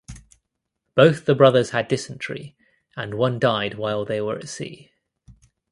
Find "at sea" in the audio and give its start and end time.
4.39-4.91